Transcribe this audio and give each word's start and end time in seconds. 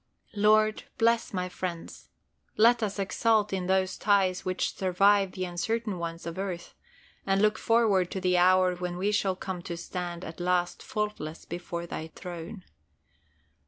Lord, 0.33 0.85
bless 0.97 1.31
my 1.31 1.47
friends. 1.47 2.09
Let 2.57 2.81
us 2.81 2.97
exult 2.97 3.53
in 3.53 3.67
those 3.67 3.99
ties 3.99 4.43
which 4.43 4.73
survive 4.75 5.33
the 5.33 5.45
uncertain 5.45 5.99
ones 5.99 6.25
of 6.25 6.39
earth, 6.39 6.73
and 7.23 7.39
look 7.39 7.59
forward 7.59 8.09
to 8.09 8.19
the 8.19 8.35
hour 8.35 8.75
when 8.75 8.97
we 8.97 9.11
shall 9.11 9.35
come 9.35 9.61
to 9.61 9.77
stand 9.77 10.25
at 10.25 10.39
last 10.39 10.81
faultless 10.81 11.45
before 11.45 11.85
Thy 11.85 12.07
Throne. 12.15 12.63